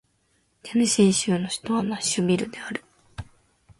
[0.63, 2.83] テネシー州の州都はナッシュビルである